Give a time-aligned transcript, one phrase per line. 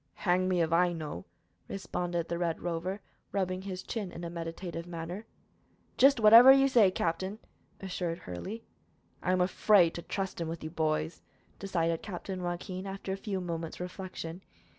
[0.25, 1.25] "Hang me if I know,"
[1.67, 3.01] responded the Red Rover,
[3.31, 5.27] rubbing his chin in a meditative manner.
[5.95, 7.37] "Jist whatever you say, captain,"
[7.81, 8.63] assured Hurley.
[9.21, 11.21] "I am afraid to trust him with you, boys,"
[11.59, 14.41] decided Captain Joaquin, after a few moments' reflection.